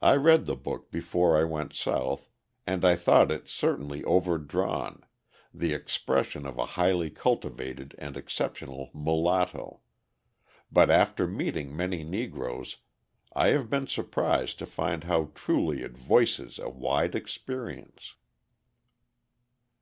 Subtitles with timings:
[0.00, 2.30] I read the book before I went South
[2.66, 5.02] and I thought it certainly overdrawn,
[5.52, 9.82] the expression of a highly cultivated and exceptional Mulatto,
[10.72, 12.78] but after meeting many Negroes
[13.34, 18.14] I have been surprised to find how truly it voices a wide experience.